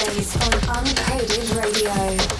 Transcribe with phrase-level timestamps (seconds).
[0.00, 2.39] DJs on Uncoded Radio.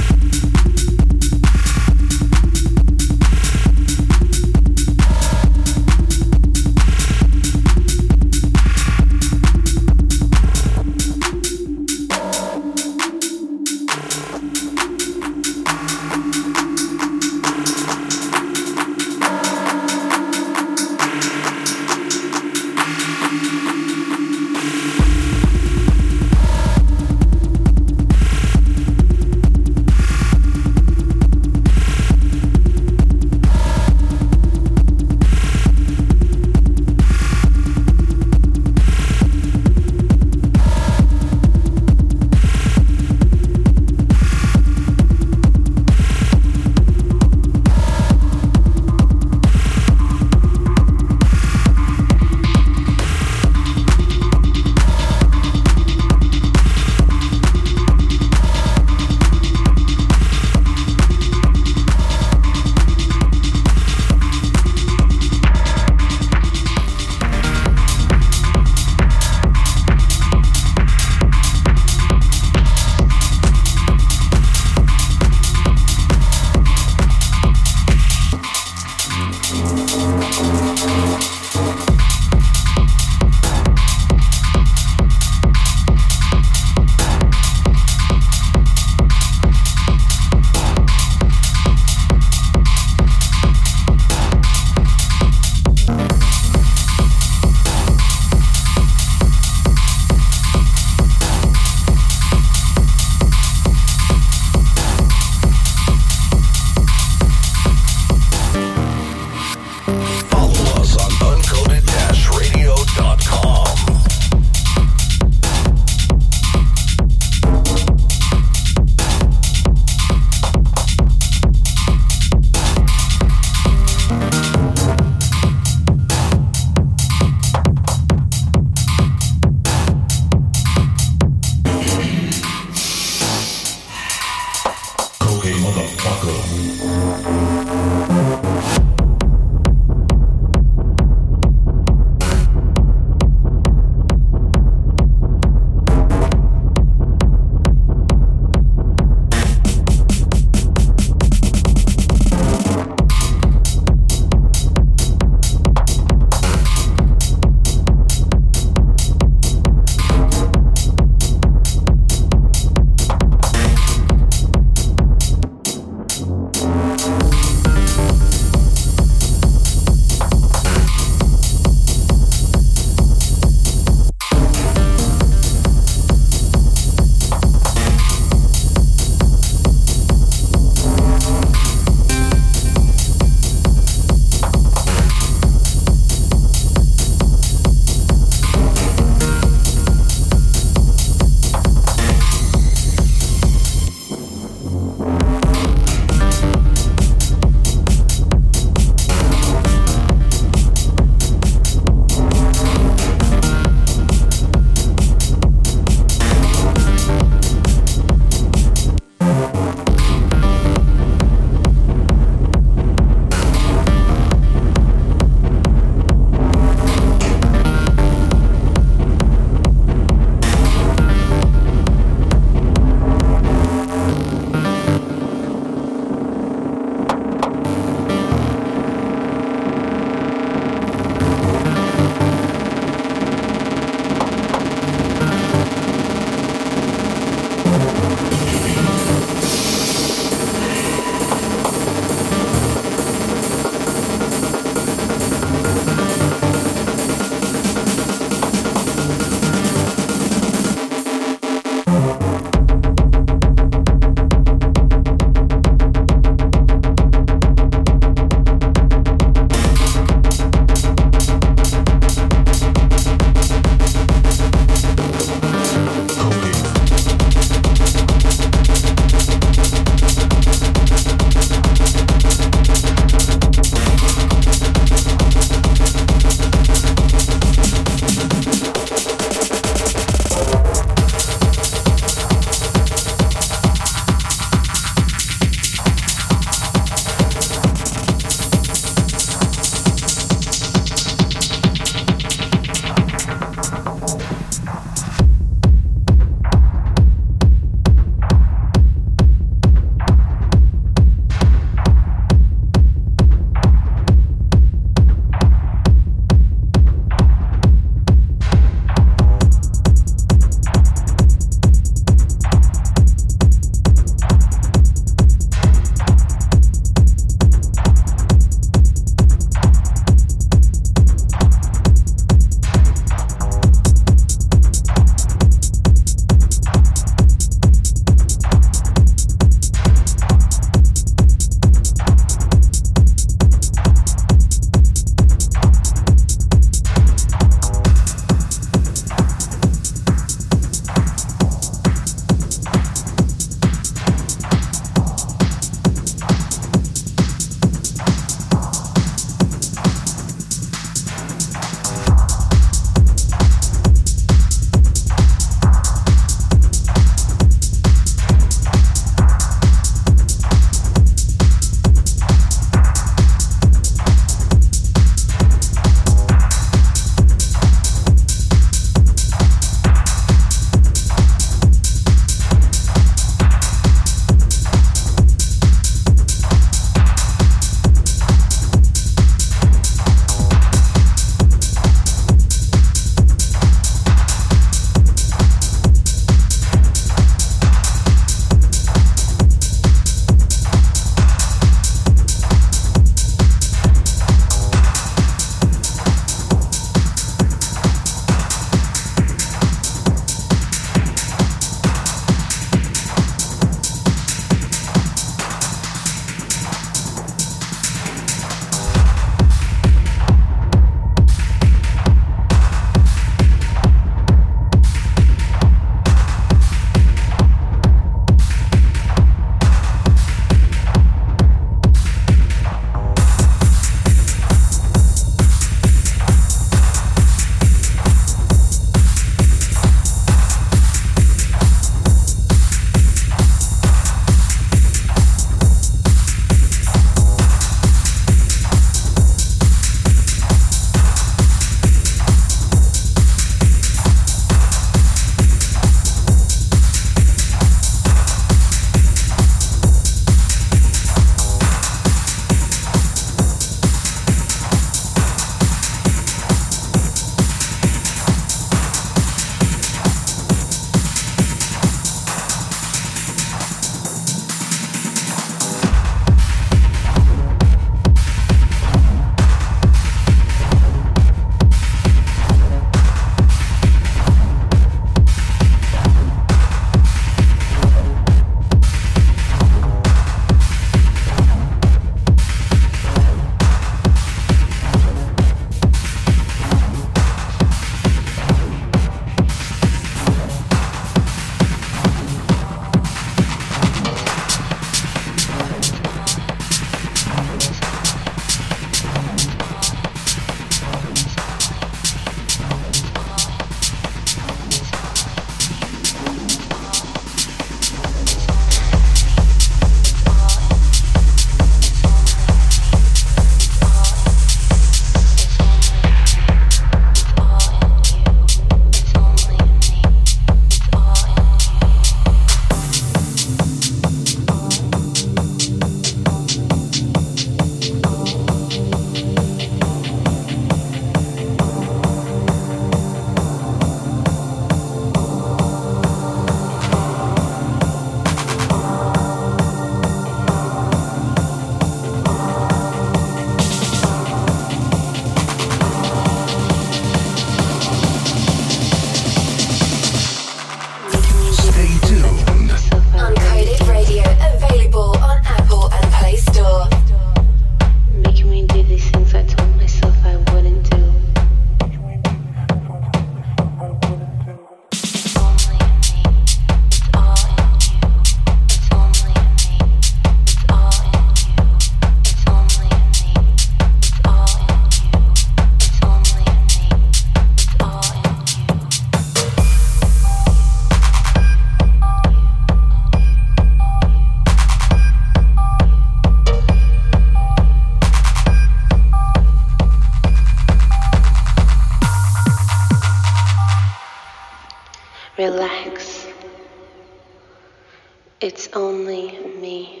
[598.40, 600.00] It's only me.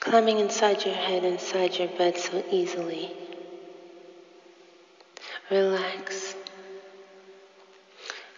[0.00, 3.10] Climbing inside your head, inside your bed so easily.
[5.50, 6.34] Relax.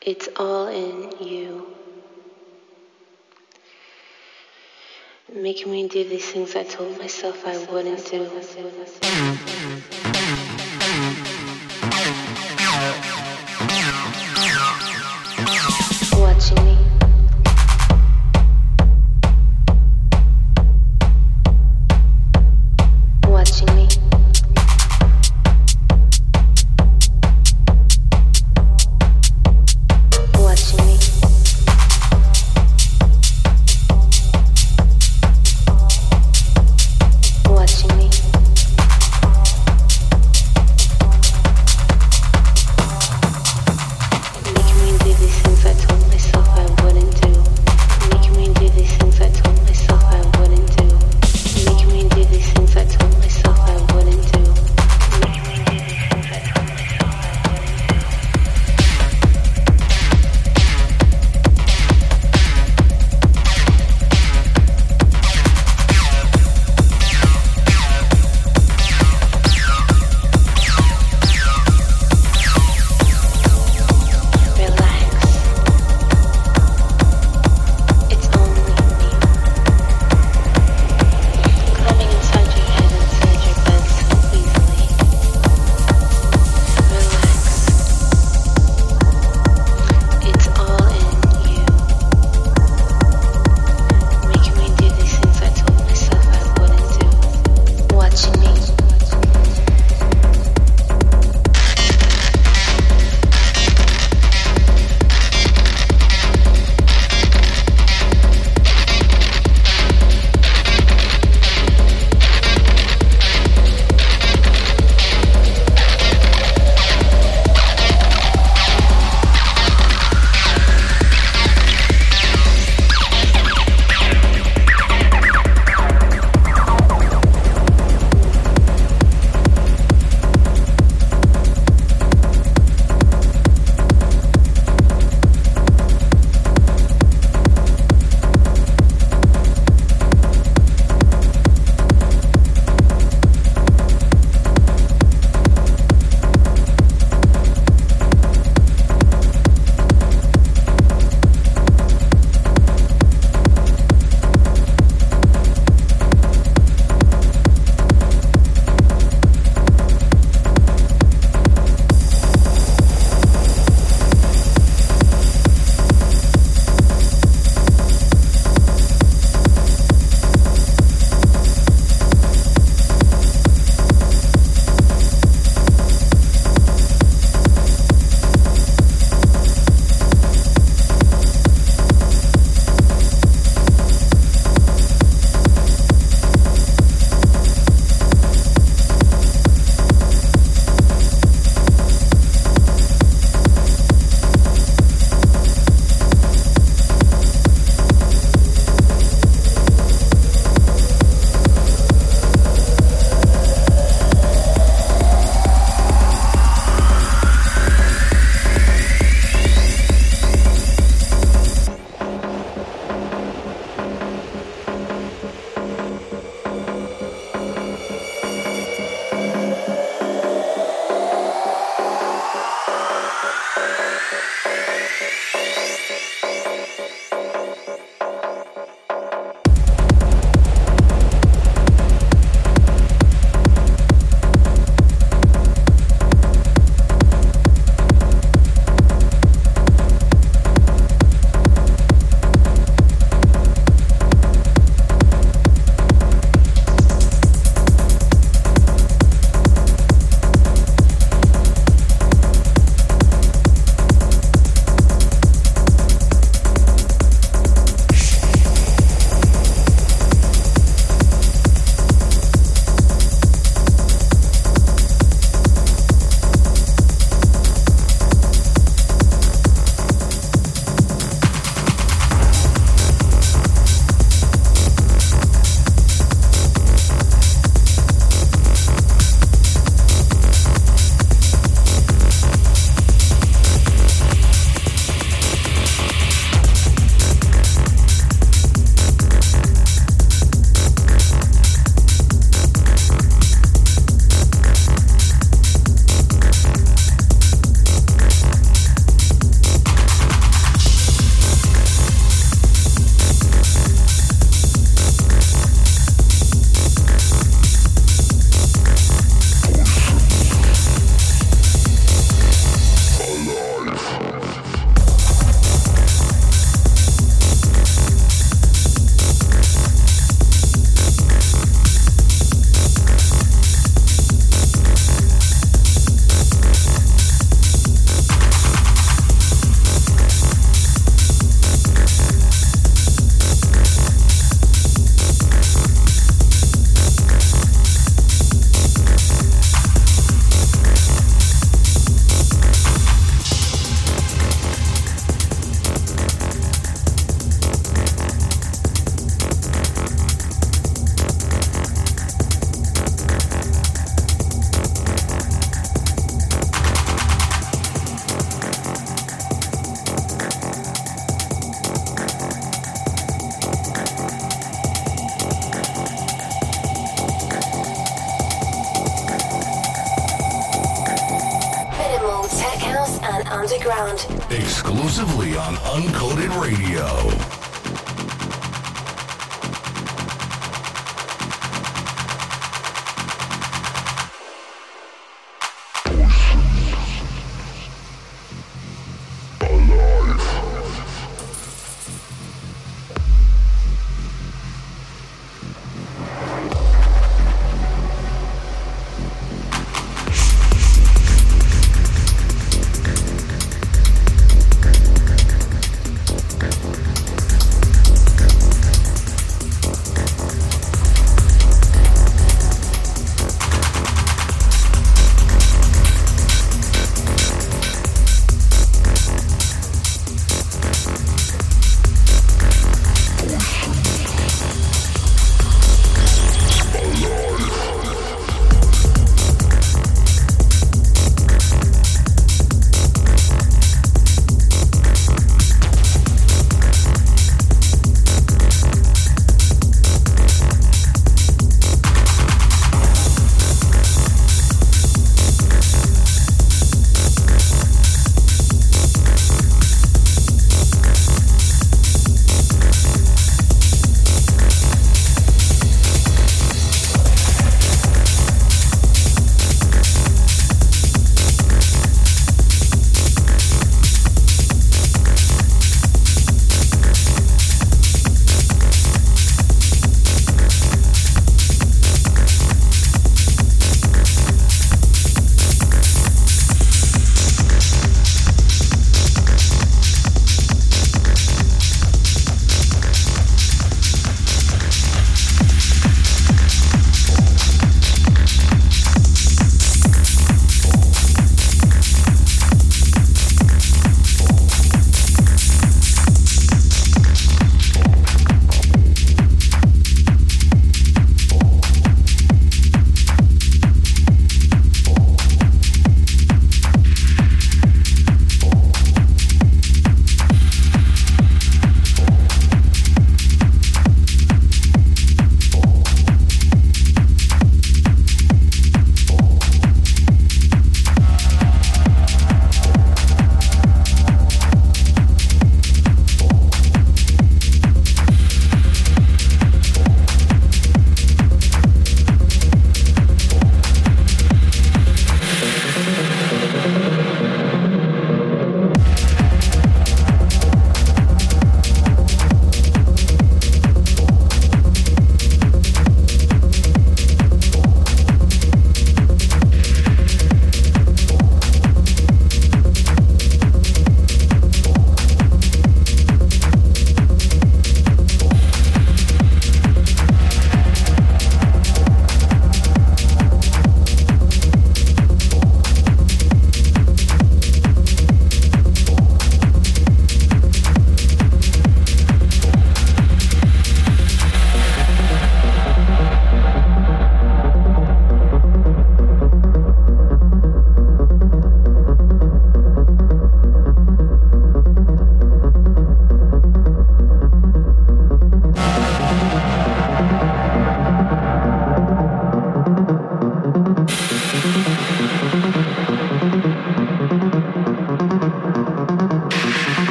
[0.00, 1.66] It's all in you.
[5.32, 10.13] Making me do these things I told myself I wouldn't do.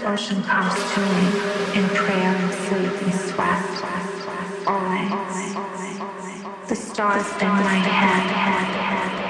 [0.00, 1.26] the ocean comes to me
[1.78, 3.64] in prayer and sleep and sweat.
[4.66, 5.10] Always.
[6.68, 8.24] The stars in my head,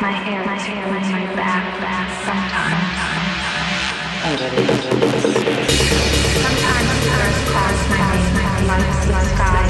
[0.01, 1.65] my hair is on my back,
[2.27, 2.91] sometimes.
[6.45, 9.70] Sometimes the earth calls my name, my life sees sky.